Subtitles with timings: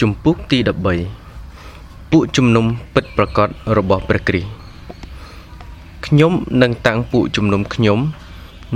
[0.00, 0.58] ជំពូកទី
[1.34, 4.50] 13ពួកជំនុំពិតប្រកបរបស់ព្រះគ្រីស្ទ
[6.06, 7.98] ខ្ញុំនឹងតាំងពួកជំនុំខ្ញុំ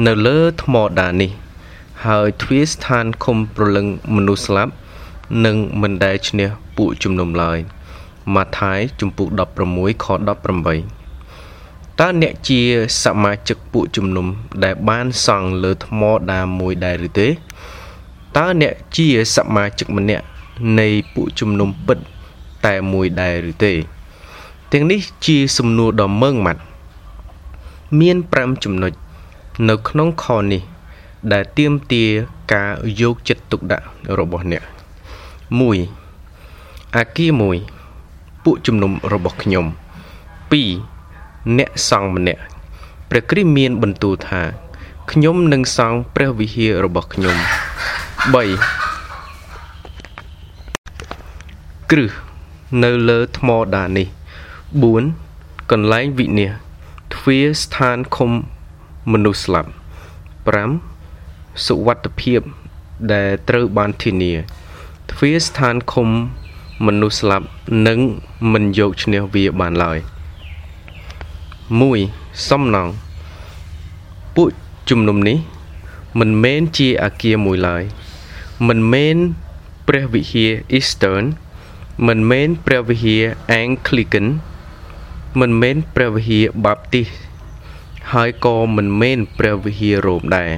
[0.06, 1.30] នៅលើថ្មដានេះ
[2.06, 4.72] ហើយទ្វារស្ថានឃុំប្រលឹងមនុស្សស្លាប់
[5.44, 7.58] នឹងមិនដែលឈ្នះពួកជំនុំឡើយ
[8.34, 9.28] ម៉ាថាយជំពូក
[9.66, 10.06] 16ខ
[11.08, 12.60] 18តើអ្នកជា
[13.04, 14.26] សមាជិកពួកជំនុំ
[14.64, 17.28] ដែលបានសង់លើថ្មដាមួយដែរឬទេ
[18.36, 19.06] តើអ្នកជា
[19.36, 20.26] សមាជិកម្នាក់
[20.78, 21.98] នៃពួកជំនុំពិត
[22.66, 23.72] តែមួយដែរឬទេ
[24.72, 26.62] ទាំងនេះជាសំណួរដ៏ម៉ឺងម៉ាត់
[27.98, 28.92] មាន5ចំណុច
[29.68, 30.62] នៅក្នុងខនេះ
[31.32, 32.08] ដែលទាមទារ
[32.52, 33.86] ការយកចិត្តទុកដាក់
[34.18, 34.62] របស់អ្នក
[36.18, 37.30] 1អាគារ
[37.86, 39.64] 1ពួកជំនុំរបស់ខ្ញុំ
[40.80, 42.42] 2អ្នកសង្ឃម្នាក់
[43.10, 44.42] ព្រះគ្រីស្ទមានបន្ទូលថា
[45.10, 47.36] ខ្ញុំនឹងសង់ព្រះវិហាររបស់ខ្ញុំ
[48.32, 48.79] 3
[51.90, 52.12] គ្រឹះ
[52.84, 54.08] នៅលើថ្មដានេះ
[54.88, 56.70] 4កន្លែងវិនិច្ឆ័យ
[57.14, 58.30] ទ្វារស្ថានឃុំ
[59.12, 59.70] មនុស្សស្លាប់
[60.86, 62.40] 5សុវត្ថិភាព
[63.12, 64.32] ដែលត្រូវបានធានា
[65.10, 66.08] ទ្វារស្ថានឃុំ
[66.86, 67.46] មនុស្សស្លាប់
[67.88, 67.98] នឹង
[68.52, 69.98] មិនយកឈ្នះវាបានឡើយ
[71.62, 72.88] 1សំណង
[74.36, 74.48] ពួក
[74.90, 75.38] ជំនុំនេះ
[76.20, 77.82] មិនមែនជាអាគារមួយឡើយ
[78.68, 79.16] មិនមែន
[79.88, 81.24] ព្រះវិហារ Eastern
[82.08, 83.22] មិនមែនព្រះវិហារ
[83.60, 84.26] Anglican
[85.40, 87.14] មិនមែនព្រះវិហារ Baptist
[88.12, 90.52] ហើយក៏មិនមែនព្រះវិហាររ៉ូមដែរ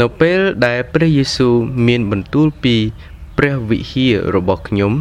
[0.00, 1.54] នៅពេលដែលព្រះយេស៊ូវ
[1.86, 2.76] មានបន្ទូលពី
[3.38, 4.92] ព្រះវិហាររបស់ខ្ញុំ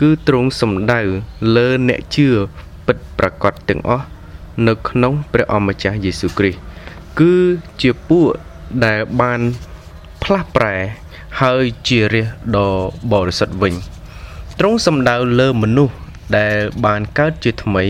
[0.00, 1.00] គឺទ្រង់សំដៅ
[1.56, 2.28] លើអ្នកជឿ
[2.86, 4.06] ពិតប្រាកដទាំងអស់
[4.66, 6.60] នៅក្នុងព្រះអម្ចាស់យេស៊ូវគ្រីស្ទ
[7.20, 7.34] គឺ
[7.80, 8.26] ជាពួក
[8.84, 9.40] ដែលបាន
[10.22, 10.76] ផ្លាស់ប្រែ
[11.40, 12.70] ហើយជារាជដ៏
[13.12, 13.74] បរិសុទ្ធវិញ។
[14.58, 15.94] ទ្រង់សំដៅលើមនុស្ស
[16.38, 17.84] ដែលបានកើតជាថ្មី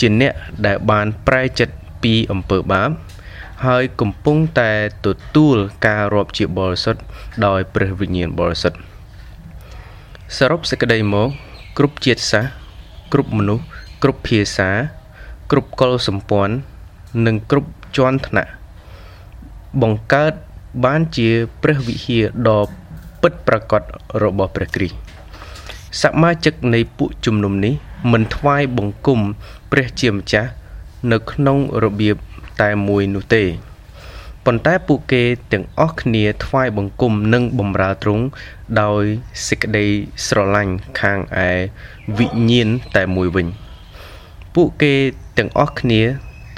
[0.00, 0.32] ជាអ្នក
[0.66, 2.90] ដែលបានប្រែចិត្តពីអំពើបាប
[3.66, 4.72] ហើយកំពុងតែ
[5.06, 5.56] ទទួល
[5.86, 7.02] ការរាប់ជាបរិសុទ្ធ
[7.46, 8.78] ដោយព្រះវិញ្ញាណបរិសុទ្ធ
[10.36, 11.28] សរុបសេចក្តីមក
[11.78, 12.50] គ្រប់ជាតិសាសន៍
[13.12, 13.64] គ្រប់មនុស្ស
[14.02, 14.70] គ្រប់ភាសា
[15.50, 16.54] គ្រប់កុលសម្ព័ន្ធ
[17.26, 18.50] និងគ្រប់ជាន់ថ្នាក់
[19.82, 20.32] បង្កើត
[20.84, 21.28] បានជា
[21.62, 22.68] ព្រះវិហារដ៏
[23.22, 23.82] ពិតប្រាកដ
[24.22, 25.03] របស់ព្រះគ្រីស្ទ
[26.02, 27.74] សមាជិកនៃពួកជំនុំនេះ
[28.12, 29.20] មិនថ្វាយបង្គំ
[29.70, 30.50] ព្រះជាម្ចាស់
[31.12, 32.16] នៅក្នុងរបៀប
[32.60, 33.44] តែមួយនោះទេ
[34.44, 35.22] ប៉ុន្តែពួកគេ
[35.52, 38.24] ទាំងអស់គ្នាថ្វាយបង្គំនិងបំរើទ្រង់
[38.82, 39.02] ដោយ
[39.48, 39.86] សេចក្តី
[40.26, 41.18] ស្រឡាញ់ខាង
[41.48, 41.50] ឯ
[42.18, 43.46] វិញ្ញាណតែមួយវិញ
[44.54, 44.94] ពួកគេ
[45.38, 46.02] ទាំងអស់គ្នា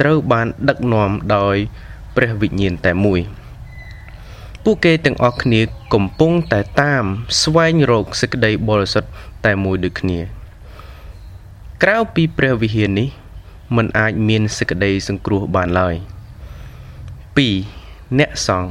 [0.00, 1.56] ត្រូវបានដឹកនាំដោយ
[2.16, 3.20] ព្រះវិញ្ញាណតែមួយ។
[4.68, 5.60] ពួកគេទាំងអស់គ្នា
[5.94, 7.04] កំពុងតែតាម
[7.42, 9.10] ស្វែងរកសេចក្តីបរិសុទ្ធ
[9.44, 10.20] តែមួយដូចគ្នា
[11.82, 13.08] ក្រៅពីព្រះវិហារនេះ
[13.76, 15.94] มันអាចមានសេចក្តីសង្គ្រោះបានឡើយ
[17.26, 18.70] 2អ្នកសង្ឃ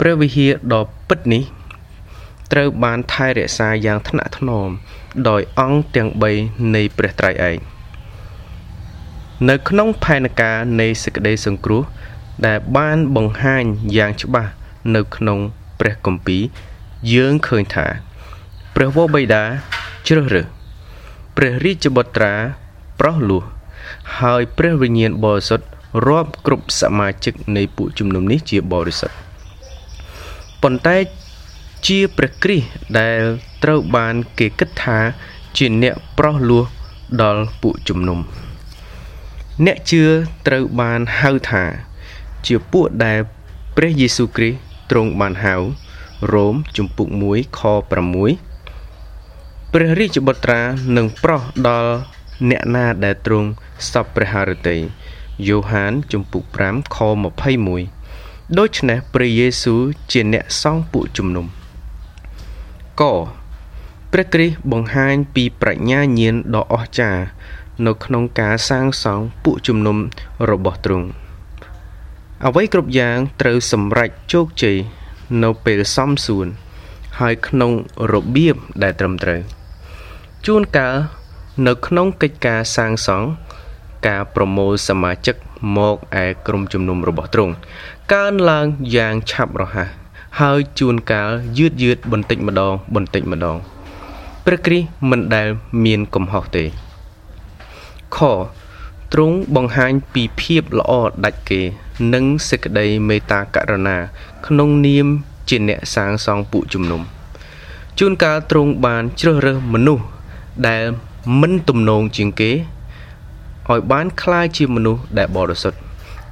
[0.00, 1.42] ព្រះវិហារដ៏ពិតនេះ
[2.52, 4.68] ត្រូវបានថែរក្សាយ៉ាងថ្នាក់ថ្នម
[5.28, 6.08] ដោយអង្គទាំង
[6.42, 7.58] 3នៃព្រះត្រៃឯក
[9.48, 11.82] នៅក្នុងផែនការនៃសេចក្តីសង្គ្រោះ
[12.46, 13.64] ដែលបានបង្ហាញ
[13.98, 14.52] យ៉ាងច្បាស់
[14.94, 15.38] នៅក្នុង
[15.80, 16.42] ព្រះគម្ពីរ
[17.14, 17.86] យើងឃើញថា
[18.74, 19.44] ព្រះវរបិតា
[20.08, 20.46] ជ្រើសរើស
[21.36, 22.34] ព្រះរាជបុត្រា
[23.00, 23.42] ប្រោះលោះ
[24.18, 25.66] ហើយព្រះវិញ្ញាណបរិសុទ្ធ
[26.06, 29.16] រាប់គ្រប់សមាជិកនៃពួកជំនុំនេះជាបរិសុទ្ធ
[30.62, 30.96] ប៉ុន្តែ
[31.86, 32.66] ជាព្រះគ្រីស្ទ
[32.98, 33.20] ដែល
[33.62, 34.98] ត្រូវបានគេគិតថា
[35.56, 36.64] ជាអ្នកប្រោះលោះ
[37.22, 38.18] ដល់ពួកជំនុំ
[39.66, 40.02] អ្នកជឿ
[40.46, 41.64] ត្រូវបានហៅថា
[42.46, 43.18] ជាពួកដែល
[43.76, 45.54] ព្រះយេស៊ូវគ្រីស្ទ ទ្រង់បានហៅ
[46.32, 47.90] រ៉ូមជំពូក1ខ6
[49.72, 50.60] ព្រះរាជបុត្រា
[50.96, 51.92] នឹងប្រោះដល់
[52.50, 53.48] អ្នកណាដែលទ្រង់
[53.90, 54.76] សពព្រះハរតី
[55.46, 56.98] យ៉ូហានជំពូក5ខ
[57.74, 59.80] 21ដូច្នេះព្រះយេស៊ូវ
[60.12, 61.46] ជាអ្នកសង់ពួកជំនុំ
[63.00, 63.02] ក
[64.12, 67.22] ព្រះគ្រីស្ទបង្ហាញពីប្រាជ្ញាញាណដ៏អស្ចារ្យ
[67.86, 69.96] នៅក្នុងការសាងសង់ពួកជំនុំ
[70.50, 71.06] របស់ទ្រង់
[72.44, 74.76] អ្វីគ្រប់យ៉ាងត្រូវសម្រេចជោគជ័យ
[75.42, 76.46] នៅពេលសមសួន
[77.20, 77.72] ហើយក្នុង
[78.12, 79.40] របៀបដែលត្រឹមត្រូវ
[80.46, 80.94] ជួនកាល
[81.66, 83.26] នៅក្នុងកិច្ចការសាងសង់
[84.06, 85.36] ការប្រមូលសមាជិក
[85.76, 87.52] មកឯក្រុមជំនុំរបស់ទ្រង់
[88.12, 88.66] កើនឡើង
[88.96, 89.88] យ៉ាងឆាប់រហ័ស
[90.40, 93.56] ហើយជួនកាលយឺតយឺតបន្តិចម្ដងបន្តិចម្ដង
[94.44, 95.48] ព្រះគ្រីស្ទមិនដែល
[95.84, 96.64] មានកំហុសទេ
[98.16, 98.18] ខ
[99.12, 100.92] ទ្រង់បង្ហាញពីភាពល្អ
[101.26, 101.62] ដាច់គេ
[102.13, 103.97] និងសេចក្តីមេត្តាករុណា
[104.47, 105.07] ក្នុងនាម
[105.49, 107.01] ជាអ្នកសាងសង់ពួកជំនុំ
[107.99, 110.03] ជួនកាលទ្រង់បានជ្រើសរើសមនុស្ស
[110.67, 110.83] ដែល
[111.41, 112.51] មិនទំនងជាងគេ
[113.69, 115.79] ឲ្យបានคล้ายជាមនុស្សដែលបរិសុទ្ធ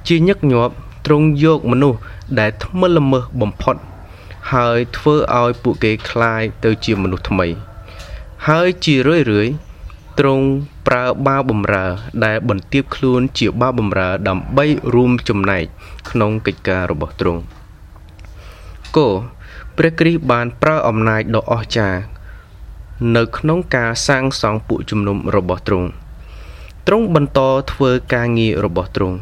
[0.08, 0.74] ជាញឹកញាប់
[1.06, 1.98] ទ្រង់យកមនុស្ស
[2.38, 3.76] ដែលថ្មិលល្មើសបំផុត
[4.52, 7.46] ហើយធ្វើឲ្យពួកគេคล้ายទៅជាមនុស្សថ្មី
[8.48, 9.48] ហើយជារឿយរឿយ
[10.19, 10.45] ទ្រង់
[10.87, 11.85] ប្រើបាវបំរើ
[12.25, 15.63] ដែលបន្ទាបខ្លួនជាបាវបំរើ ដើម្បីរួមចំណែក
[16.09, 17.41] ក្នុងកិច្ចការរបស់ទ្រង់
[18.95, 19.09] គោ
[19.77, 21.99] ព្រះគ្រីស្ទបានប្រើអំណាចដ៏អស្ចារ្យ
[23.15, 25.89] នៅក្នុងការសាងសង់ពួកជំនុំរបស់ទ្រង់
[26.87, 27.39] ទ្រង់បន្ត
[27.71, 29.17] ធ្វើការងាររបស់ទ្រង់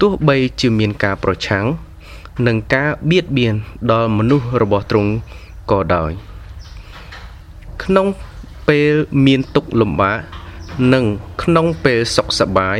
[0.00, 1.66] ទោះបីជាមានការប្រឆាំង
[2.46, 3.54] និងការបៀតបៀន
[3.90, 5.10] ដល់មនុស្សរបស់ទ្រង់
[5.70, 6.10] ក៏ដោយ
[7.84, 8.06] ក្នុង
[8.70, 8.94] ពេល
[9.26, 10.18] មានទុក្ខលំបាក
[10.92, 11.04] និង
[11.42, 12.78] ក្នុងពេលសុខសប្បាយ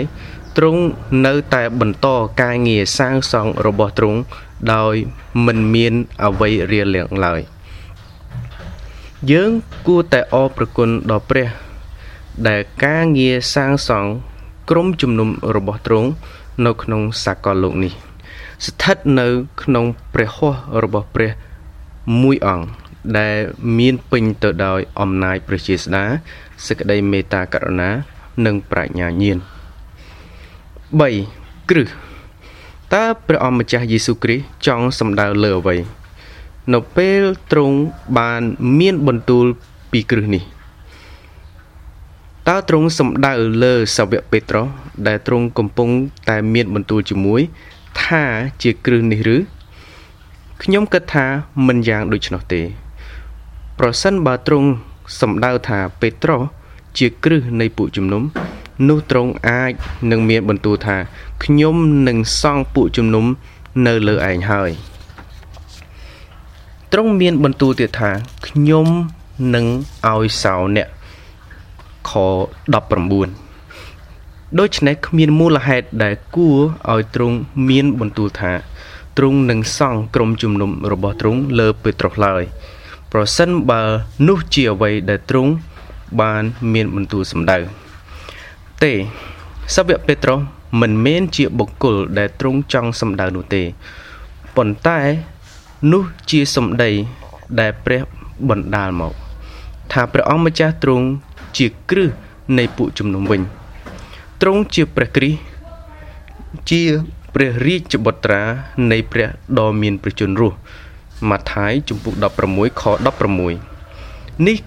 [0.57, 0.83] ទ្រង់
[1.27, 2.09] នៅតែបន្ត
[2.43, 4.19] ការងារសាងសង់របស់ទ្រង់
[4.75, 4.95] ដោយ
[5.47, 5.95] មិនមាន
[6.25, 7.41] អ្វីរារាំងឡើយ
[9.33, 9.51] យើង
[9.87, 11.49] គួរតែអរព្រគុណដល់ព្រះ
[12.49, 14.11] ដែលការងារសាងសង់
[14.71, 16.09] ក្រុមជំនុំរបស់ទ្រង់
[16.67, 17.93] នៅក្នុងសាកលលោកនេះ
[18.67, 19.27] ស្ថិតនៅ
[19.63, 19.85] ក្នុង
[20.15, 21.31] ព្រះហស្ថរបស់ព្រះ
[22.23, 23.37] មួយអង្គ ដែល
[23.79, 26.05] មានពេញទៅដោយអំណាចព្រះជាស្ដា
[26.67, 27.91] សេចក្តីមេត្តាករុណា
[28.47, 29.38] និងប្រាជ្ញាញាណ
[30.99, 31.88] 3គ្រឹះ
[32.94, 35.76] តើព្រះអម្ចាស់យេស៊ូវគ្រីស្ទចង់សម្ដៅលើអ្វី
[36.75, 37.76] នៅពេលទ្រង់
[38.19, 38.43] បាន
[38.79, 39.47] មានបន្ទូល
[39.93, 40.43] ពីគ្រឹះនេះ
[42.49, 43.32] តើទ្រង់សម្ដៅ
[43.62, 44.67] លើសាវកពេត្រុស
[45.06, 45.88] ដែលទ្រង់កំពុង
[46.29, 47.41] តែមានបន្ទូលជាមួយ
[48.02, 48.23] ថា
[48.62, 49.37] ជាគ្រឹះនេះឬ
[50.62, 51.26] ខ្ញុំគិតថា
[51.67, 52.62] មិនយ៉ាងដូច្នោះទេ
[53.85, 54.69] ប្រសិនបើទ្រង់
[55.21, 56.41] សម្ដៅថាពេត្រុស
[56.99, 58.23] ជាគ្រឹះនៃពួកជំនុំ
[58.88, 59.73] នោះទ្រង់អាច
[60.11, 60.97] នឹងមានបន្ទូលថា
[61.44, 61.77] ខ្ញុំ
[62.09, 63.25] នឹងសង់ពួកជំនុំ
[63.87, 64.71] នៅលើឯងហើយ
[66.93, 68.11] ទ្រង់មានបន្ទូលទៀតថា
[68.47, 68.87] ខ្ញុំ
[69.55, 69.67] នឹង
[70.12, 70.88] ឲ្យសោអ្នក
[72.11, 72.12] ខ
[73.75, 76.59] 19ដូច្នេះគ្មានមូលហេតុដែលគួរ
[76.93, 77.37] ឲ្យទ្រង់
[77.69, 78.53] មានបន្ទូលថា
[79.17, 82.44] ទ្រង់នឹងសង់ក្រុមជំនុំរបស់ទ្រង់លើពេត្រុសឡើយ
[83.12, 83.83] ប្រសិនបើ
[84.29, 85.53] នោះជាអ្វីដែលទ្រង់
[86.21, 86.43] បាន
[86.73, 87.59] មានបន្ទូលសម្ដៅ
[88.83, 88.93] ទេ
[89.75, 90.39] សាវកពេត្រុស
[90.81, 93.62] មិនមែនជាបុគ្គលដែលទ្រង់ចង់សម្ដៅនោះទេ
[94.57, 94.99] ប៉ុន្តែ
[95.93, 96.91] នោះជាសម្ដី
[97.61, 98.01] ដែលព្រះ
[98.49, 99.12] បណ្ដាលមក
[99.93, 101.07] ថាព្រះអង្គម្ចាស់ទ្រង់
[101.59, 102.11] ជាគ្រឹះ
[102.59, 103.41] នៃពួកជំនុំវិញ
[104.41, 105.39] ទ្រង់ជាព្រះគ្រីស្ទ
[106.71, 106.83] ជា
[107.35, 108.43] ព្រះរាជបុត្រា
[108.91, 109.29] នៃព្រះ
[109.59, 110.57] ដ៏មានព្រះជន្មរស់
[111.29, 112.15] ម៉ាថាយជំពូក
[112.49, 112.83] 16ខ
[113.65, 114.59] 16នេះ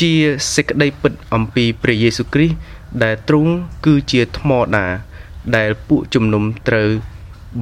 [0.00, 0.12] ជា
[0.54, 2.56] សេចក្តីពិតអំពីព្រះយេស៊ូវគ្រីស្ទ
[3.02, 3.52] ដែលទ្រង់
[3.84, 4.86] គឺជាថ្មដា
[5.56, 6.88] ដែលពួកជំនុំត្រូវ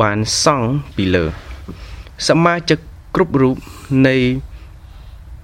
[0.00, 1.24] បានសង់ពីលើ
[2.28, 2.78] សមាជិក
[3.14, 3.56] គ្រប់រូប
[4.06, 4.16] នៃ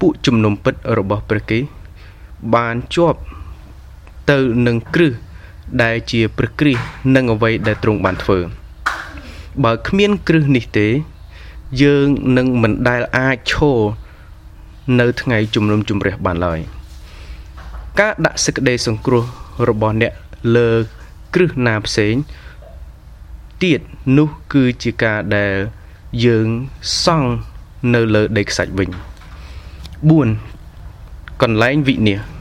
[0.00, 1.58] ពួកជំនុំពិតរបស់ព្រះគេ
[2.54, 3.20] បានជាប់
[4.30, 5.12] ទៅនឹងគ្រឹះ
[5.82, 6.82] ដែលជាព្រះគ្រីស្ទ
[7.14, 8.38] និងអ្វីដែលទ្រង់បានធ្វើ
[9.64, 10.88] បើគ្មានគ្រឹះនេះទេ
[11.82, 12.06] យើង
[12.36, 13.78] នឹងមិនដែលអាចឈរ
[15.00, 16.60] នៅថ្ងៃជំនុំជម្រះបានឡើយ
[18.00, 19.24] ការដាក់សេចក្តីសង្គ្រោះ
[19.68, 20.12] របស់អ្នក
[20.56, 20.70] លើ
[21.34, 22.14] គ្រឹះណាផ្សេង
[23.62, 23.80] ទៀត
[24.18, 25.56] នោះគឺជាការដែល
[26.24, 26.48] យើង
[27.04, 27.30] សង់
[27.94, 28.90] នៅលើដីខ្សាច់វិញ
[30.56, 32.38] 4កន្លែងវិនិច្ឆ័យ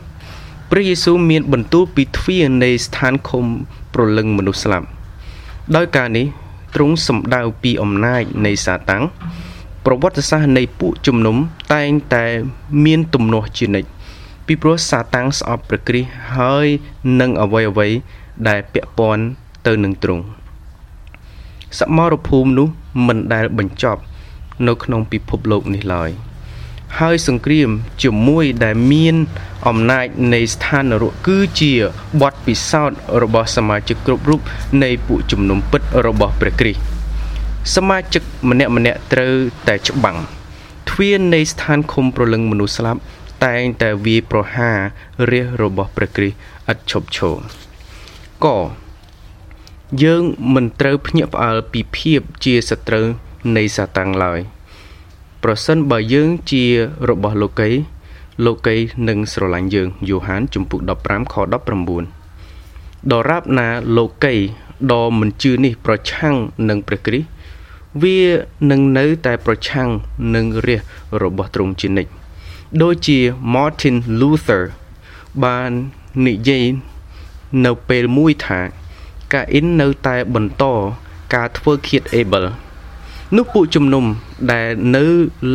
[0.72, 3.46] ព្រះយេស៊ូវមានបន្ទូលពីទ្វារនៃស្ថានឃុំ
[3.94, 4.88] ប្រលឹងមនុស្សស្លាប់
[5.76, 6.26] ដោយការនេះ
[6.76, 9.04] ទ្រង់សម្ដៅពីអំណាចនៃសាតាំង
[9.86, 11.38] ប្រវត្តិសាស្ត្រនៃពួកជំនុំ
[11.74, 12.26] តែងតែ
[12.86, 13.90] មានទំនាស់ជានិច្ច
[14.46, 16.68] ពីព្រោះសាតាំងស្អប់ព្រះគ្រីស្ទហើយ
[17.20, 17.88] នឹងអ្វីអ្វី
[18.48, 19.24] ដែលពាក់ព័ន្ធ
[19.68, 20.24] ទៅនឹងទ្រង់
[21.80, 22.68] សមរភូមិនោះ
[23.08, 24.02] មិនដែលបញ្ចប់
[24.68, 26.10] នៅក្នុងពិភពលោកនេះឡើយ
[27.00, 27.70] ហើយសង្គ្រាម
[28.04, 29.16] ជាមួយដែលមាន
[29.68, 31.74] អំណាចនៃស្ថាននរកគឺជា
[32.22, 34.42] បទពិសោធន៍របស់សមាជិកគ្រប់រូប
[34.84, 36.82] នៃពួកជំនុំពិតរបស់ព្រះគ្រីស្ទ
[37.76, 39.34] សមាជិកម្នាក់ម្នាក់ត្រូវ
[39.68, 40.18] តែច្បាំង
[40.90, 43.02] ទ្វារនៃស្ថានឃុំប្រលឹងមនុស្សស្លាប់
[43.46, 44.78] តែងតែវាយប្រហារ
[45.32, 47.36] រាជរបស់ព្រះគ្រីស្ទឥតឈប់ឈរ
[48.46, 48.48] ក
[50.04, 53.06] យើងមិនត្រូវភ្ញាក់ផ្អើលពីភាពជាសត្រូវ
[53.58, 54.40] នៃសាតាំងឡើយ
[55.44, 56.64] ប្រសិនបើយើងជា
[57.10, 57.70] របស់លោកី
[58.46, 58.76] លោកី
[59.08, 61.36] នឹងស្រឡាញ់យើងយូហានជំពូក15ខ
[62.24, 63.68] 19ដរាបណា
[63.98, 64.36] លោកី
[64.92, 66.36] ដ៏មិនជឿនេះប្រឆាំង
[66.70, 67.30] នឹងព្រះគ្រីស្ទ
[68.04, 68.20] វា
[68.72, 69.90] នឹងនៅតែប្រឆាំង
[70.36, 70.82] នឹងរាជ
[71.24, 72.12] របស់ទ្រង់ជានិច្ច
[72.82, 73.20] ដូចជា
[73.54, 74.64] Martin Luther
[75.44, 75.72] បាន
[76.28, 76.66] និយាយ
[77.66, 78.60] នៅពេលមួយថា
[79.34, 80.64] កាអ៊ីននៅតែបន្ត
[81.34, 82.46] ការធ្វើឃាតអេបល
[83.36, 84.06] នោះពួកជំនុំ
[84.52, 85.06] ដែលនៅ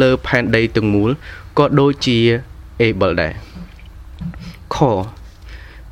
[0.01, 1.11] លើផែនដីទាំងមូល
[1.59, 2.19] ក៏ដូចជា
[2.81, 3.35] able ដែរ
[4.75, 4.77] ខ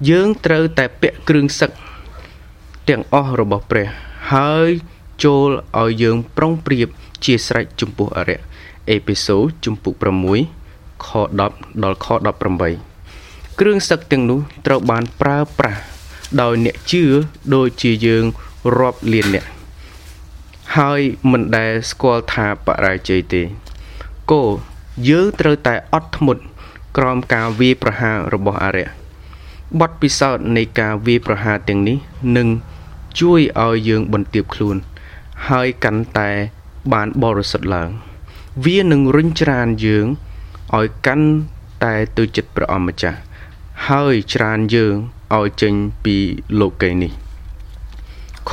[0.08, 1.70] យើងត្រូវតែពាក់គ្រឿងសឹក
[2.88, 3.86] ទាំងអស់របស់ព្រះ
[4.32, 4.68] ហើយ
[5.24, 5.48] ចូល
[5.80, 6.88] ឲ្យយើងប្រុងប្រៀប
[7.24, 8.40] ជាស្រេចចំពោះអរិយ
[8.90, 9.94] អេពីសូតជំពូក
[10.50, 11.08] 6ខ
[11.46, 12.06] 10ដល់ខ
[12.84, 15.80] 18គ្រឿងសឹកទាំងនោះត្រូវបានប្រើប្រាស់
[16.40, 17.04] ដោយអ្នកជឿ
[17.54, 18.24] ដូចជាយើង
[18.78, 19.46] រាប់លានអ្នក
[20.78, 21.00] ហើយ
[21.30, 23.42] មិនដែលស្គាល់ថាបរាជ័យទេ
[24.30, 24.42] គោ
[25.08, 26.42] យើងត្រូវតែអត់ធ្មត់
[26.96, 28.88] ក្រោមការវាយប្រហាររបស់អរិយ
[29.80, 31.98] បទពិសោធន៍នៃការវាយប្រហារទាំងនេះ
[32.36, 32.48] នឹង
[33.20, 34.76] ជួយឲ្យយើងបន្ទាបខ្លួន
[35.48, 36.30] ហើយកាន់តែ
[36.92, 37.90] បានបរិសុទ្ធឡើង
[38.66, 40.06] វានឹងរុញច្រានយើង
[40.76, 41.28] ឲ្យកាន់
[41.84, 43.18] តែទៅចិត្តព្រះអម្ចាស់
[43.88, 44.94] ហើយច្រានយើង
[45.36, 45.74] ឲ្យចេញ
[46.04, 46.16] ពី
[46.60, 47.12] លោកីនេះ
[48.50, 48.52] ខ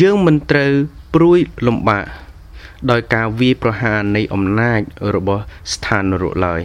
[0.00, 0.72] យើងមិនត្រូវ
[1.16, 2.04] ព្រួយលំបាក
[2.90, 4.80] ដោយការវាយប្រហារនៃអំណាច
[5.14, 5.42] របស់
[5.72, 6.60] ស្ថាននរកឡើយ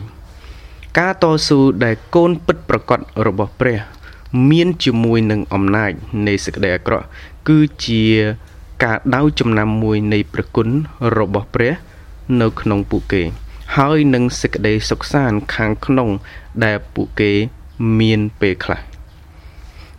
[0.99, 3.77] ការតស៊ូដែលកូនពិតប្រកបរបស់ព្រះ
[4.49, 5.91] មានជាមួយនឹងអំណាច
[6.27, 7.05] នៃសេចក្តីអាក្រក់
[7.47, 8.03] គឺជា
[8.83, 10.67] ការដៅចំណាំមួយនៃព្រះគុណ
[11.17, 11.71] របស់ព្រះ
[12.41, 13.23] នៅក្នុងពួកគេ
[13.77, 16.09] ហើយនឹងសេចក្តីសុខសាន្តខាងក្នុង
[16.63, 17.31] ដែលពួកគេ
[17.99, 18.79] មានពេលខ្លះ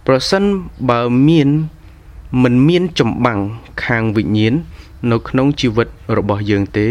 [0.06, 0.42] ប្រសិន
[0.90, 1.50] បើមាន
[2.40, 3.40] មិនមានចម្បាំង
[3.84, 4.54] ខាងវិញ្ញាណ
[5.10, 6.86] នៅក្នុងជីវិតរបស់យើងទេ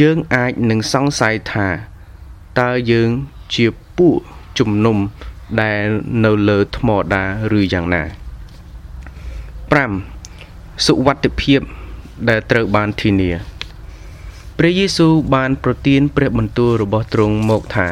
[0.00, 1.68] យើងអាចនឹងសង្ស័យថា
[2.60, 3.10] តើយើង
[3.54, 3.66] ជា
[3.96, 4.16] ពួក
[4.58, 4.96] ជំនុំ
[5.62, 5.86] ដែល
[6.24, 7.24] នៅលើថ្មដា
[7.58, 8.04] ឬយ៉ាងណា
[10.04, 11.60] 5សុវត្ថិភាព
[12.28, 13.32] ដែលត្រូវបានធានា
[14.58, 17.88] ព្រះយេស៊ូវបានប្រទានព្រះបន្ទូលរបស់ទ្រង់មកថា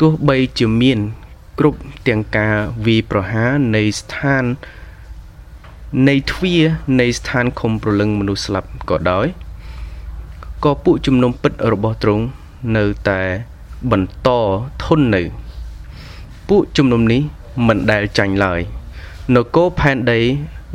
[0.00, 0.98] ទោះបីជាមាន
[1.58, 2.54] គ្រប់ទាំងការ
[2.86, 4.44] វាយប្រហារនៃស្ថាន
[6.08, 6.62] នៃទ្វារ
[7.00, 9.26] នៃស្ថានឃុំប្រលឹងមនុស្សស្លាប់ក៏ដោយ
[10.64, 12.24] ក៏ពួកជំនុំពិតរបស់ទ្រង់
[12.76, 13.20] នៅតែ
[13.90, 14.28] បន្ត
[14.84, 15.22] ធន់នៅ
[16.48, 17.22] ពួកជំនុំនេះ
[17.66, 18.60] មិនដែលចាញ់ឡើយ
[19.36, 20.20] នគរផែនដី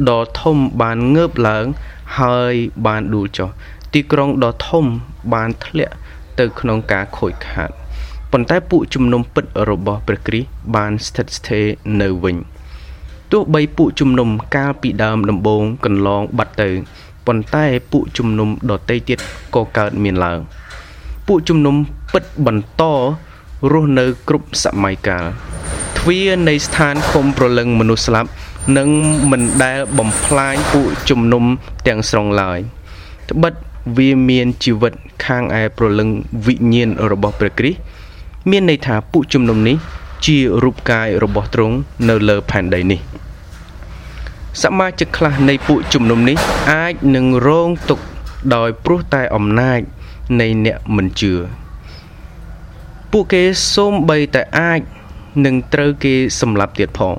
[0.10, 1.66] ដ៏ធំបានងើបឡើង
[2.20, 2.54] ហើយ
[2.86, 3.50] បានដួលចុះ
[3.94, 4.86] ទីក្រុងដ៏ធំ
[5.34, 5.96] បានធ្លាក់
[6.40, 7.70] ទៅក្នុងការខូចខាត
[8.32, 11.66] ប៉ុន្តែពួកជំនុំពិតរបស់ព្រះគ្រីស្ទបានស្ថិតស្ថេរ
[12.02, 12.38] នៅវិញ
[13.32, 16.70] ទោះបីពួកជំនុំកាលពីដើមដំបូងកន្លងបាត់ទៅ
[17.28, 19.20] ប៉ុន្តែពួកជំនុំដតីទៀត
[19.56, 20.40] ក៏កើតមានឡើង
[21.28, 21.76] ពួកជំនុំ
[22.14, 22.84] ពិតបន្ត
[23.72, 25.26] រស់នៅគ្រប់សម័យកាល
[25.98, 28.30] ទ្វារនៃស្ថានឃុំប្រលឹងមនុស្សស្លាប់
[28.78, 28.90] នឹង
[29.32, 31.44] មិនដែលបំផ្លាញពួកជំនុំ
[31.88, 32.60] ទាំងស្រុងឡើយ
[33.30, 33.54] ត្បិត
[33.98, 34.94] វាមានជីវិត
[35.26, 36.10] ខាងឯប្រលឹង
[36.46, 37.80] វិញ្ញាណរបស់ព្រះគ្រីស្ទ
[38.50, 39.78] មានន័យថាពួកជំនុំនេះ
[40.26, 41.76] ជារូបកាយរបស់ទ្រង់
[42.10, 43.00] នៅលើផែនដីនេះ
[44.64, 46.38] សមាជិកខ្លះនៃពួកជំនុំនេះ
[46.72, 48.06] អាចនឹងរងទុក្ខ
[48.56, 49.80] ដោយព្រោះតែអំណាច
[50.42, 51.34] នៃអ្នកមិនជឿ
[53.12, 53.44] ពួកគេ
[53.74, 54.80] សូម្បីតែអាច
[55.46, 57.14] នឹងត្រូវគេសម្លាប់ទៀតផង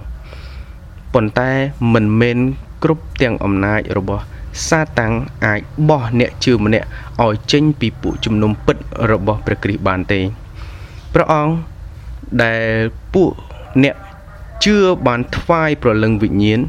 [1.14, 1.50] ប៉ុន្តែ
[1.94, 2.38] មិនមែន
[2.82, 4.24] គ្រប់ទាំងអំណាចរបស់
[4.68, 5.14] សាតាំង
[5.46, 6.86] អាចបោះអ្នកជឿម្នាក់
[7.24, 8.76] ឲ្យចេញពីពួកជំនុំពិត
[9.10, 10.20] របស់ព្រះគ្រីស្ទបានទេ
[11.14, 11.54] ព្រះអង្គ
[12.44, 12.66] ដែល
[13.14, 13.30] ពួក
[13.84, 13.96] អ្នក
[14.64, 16.60] ជឿបានថ្វាយប្រលឹងវិញ្ញាណ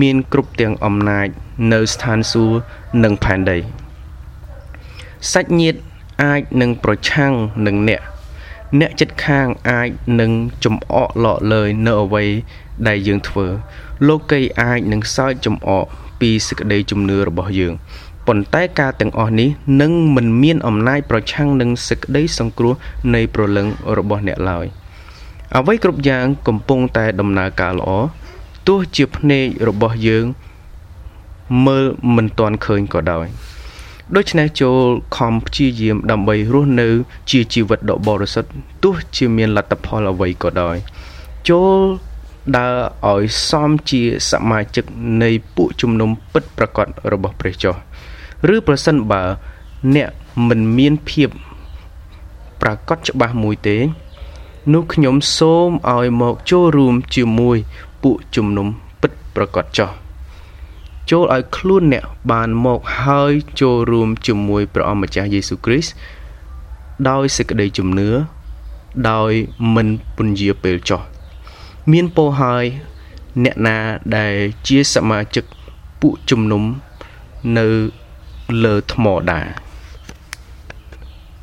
[0.00, 1.28] មានគ្រប់ទាំងអំណាច
[1.72, 2.56] នៅស្ថានសួគ៌
[3.02, 3.58] និងផែនដី
[5.32, 5.78] សាច់ញាតិ
[6.22, 7.32] អាចនឹងប្រឆាំង
[7.66, 8.02] នឹងអ្នក
[8.80, 9.88] អ្នកចិត្តខាងអាច
[10.20, 10.30] នឹង
[10.64, 12.24] ចំអកលក់លើយនៅអ្វី
[12.88, 13.46] ដែលយើងធ្វើ
[14.08, 15.84] លោកីអាចនឹងសើចចំអក
[16.20, 17.74] ពីសេចក្តីជំនឿរបស់យើង
[18.26, 19.48] ប៉ុន្តែការទាំងអស់នេះ
[19.82, 22.74] នឹងមិនមានអំណាចប្រឆាំងនឹងសេចក្តីសង្គ្រោះ
[23.14, 23.66] នៃប្រលឹង
[23.98, 24.66] របស់អ្នកឡើយ
[25.58, 27.90] អ្វីគ្រប់យ៉ាងកំពុងតែដំណើរការល្អ
[28.68, 30.24] ទោះជាភ្នែករបស់យើង
[31.66, 31.84] មើល
[32.16, 33.26] មិនទាន់ឃើញក៏ដោយ
[34.16, 34.84] ដូច្នេះចូល
[35.16, 36.88] ខំព្យាយាមដើម្បីរស់នៅ
[37.30, 38.50] ជាជីវិតដ៏បរិសុទ្ធ
[38.84, 40.76] ទោះជាមានលទ្ធផលអ្វីក៏ដោយ
[41.48, 41.78] ចូល
[42.56, 42.76] ដើរ
[43.12, 44.84] ឲ្យសមជាសមាជិក
[45.22, 47.74] នៃពួកជំនុំពិតប្រកបរបស់ព្រះចោះ
[48.54, 49.22] ឬប្រសិនបើ
[49.94, 50.10] អ្នក
[50.48, 51.28] មិនមានភាព
[52.60, 53.78] ប្រកបច្បាស់មួយទេ
[54.72, 57.58] នោះខ្ញុំសូមឲ្យមកចូលរួមជាមួយ
[58.02, 58.66] ពួកជំនុំ
[59.00, 59.90] ពិតប្រកបចោះ
[61.10, 65.92] ចូលឲ្យខ្លួនអ្នកបានមកហើយចូលរួមជាមួយព្រះអម្ចាស់យេស៊ូវគ្រីស្ទ
[67.08, 68.10] ដោយសេចក្តីជំនឿ
[69.10, 69.32] ដោយ
[69.74, 71.02] មិនពន្យាពេលចោះ
[71.92, 72.64] មានពោហើយ
[73.44, 73.78] អ្នកណា
[74.16, 74.34] ដែល
[74.66, 75.44] ជាសមាជិក
[76.00, 76.62] ពួកជំនុំ
[77.58, 77.66] នៅ
[78.64, 79.46] លើថ្មដែរ